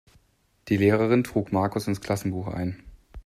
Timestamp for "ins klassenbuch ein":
1.85-2.81